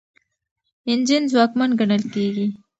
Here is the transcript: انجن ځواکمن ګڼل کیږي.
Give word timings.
انجن 0.91 1.23
ځواکمن 1.31 1.69
ګڼل 1.79 2.03
کیږي. 2.13 2.47